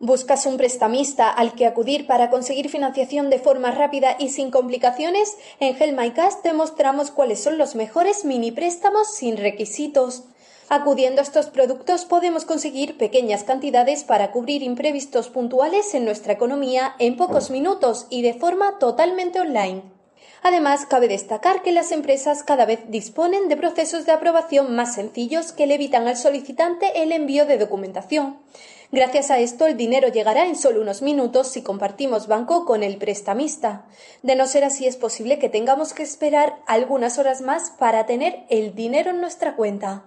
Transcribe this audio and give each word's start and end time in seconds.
¿Buscas 0.00 0.46
un 0.46 0.58
prestamista 0.58 1.28
al 1.28 1.54
que 1.54 1.66
acudir 1.66 2.06
para 2.06 2.30
conseguir 2.30 2.68
financiación 2.68 3.30
de 3.30 3.40
forma 3.40 3.72
rápida 3.72 4.14
y 4.16 4.28
sin 4.28 4.52
complicaciones? 4.52 5.36
En 5.58 5.74
Helmaicast 5.76 6.40
te 6.40 6.52
mostramos 6.52 7.10
cuáles 7.10 7.42
son 7.42 7.58
los 7.58 7.74
mejores 7.74 8.24
mini 8.24 8.52
préstamos 8.52 9.12
sin 9.12 9.36
requisitos. 9.36 10.22
Acudiendo 10.68 11.20
a 11.20 11.24
estos 11.24 11.46
productos 11.46 12.04
podemos 12.04 12.44
conseguir 12.44 12.96
pequeñas 12.96 13.42
cantidades 13.42 14.04
para 14.04 14.30
cubrir 14.30 14.62
imprevistos 14.62 15.30
puntuales 15.30 15.92
en 15.94 16.04
nuestra 16.04 16.32
economía 16.32 16.94
en 17.00 17.16
pocos 17.16 17.50
minutos 17.50 18.06
y 18.08 18.22
de 18.22 18.34
forma 18.34 18.78
totalmente 18.78 19.40
online. 19.40 19.97
Además, 20.42 20.86
cabe 20.86 21.08
destacar 21.08 21.62
que 21.62 21.72
las 21.72 21.92
empresas 21.92 22.42
cada 22.42 22.64
vez 22.64 22.80
disponen 22.88 23.48
de 23.48 23.56
procesos 23.56 24.06
de 24.06 24.12
aprobación 24.12 24.74
más 24.74 24.94
sencillos 24.94 25.52
que 25.52 25.66
le 25.66 25.74
evitan 25.74 26.06
al 26.06 26.16
solicitante 26.16 27.02
el 27.02 27.12
envío 27.12 27.46
de 27.46 27.58
documentación. 27.58 28.38
Gracias 28.90 29.30
a 29.30 29.38
esto, 29.38 29.66
el 29.66 29.76
dinero 29.76 30.08
llegará 30.08 30.46
en 30.46 30.56
solo 30.56 30.80
unos 30.80 31.02
minutos 31.02 31.48
si 31.48 31.62
compartimos 31.62 32.26
banco 32.26 32.64
con 32.64 32.82
el 32.82 32.96
prestamista. 32.96 33.84
De 34.22 34.34
no 34.34 34.46
ser 34.46 34.64
así, 34.64 34.86
es 34.86 34.96
posible 34.96 35.38
que 35.38 35.50
tengamos 35.50 35.92
que 35.92 36.02
esperar 36.02 36.56
algunas 36.66 37.18
horas 37.18 37.42
más 37.42 37.70
para 37.70 38.06
tener 38.06 38.44
el 38.48 38.74
dinero 38.74 39.10
en 39.10 39.20
nuestra 39.20 39.56
cuenta. 39.56 40.04